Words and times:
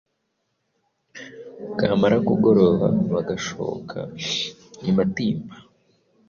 Bwamara 1.71 2.17
kugoroba 2.27 2.87
bagashoka 3.13 3.97
i 4.89 4.91
matimba 4.95 5.55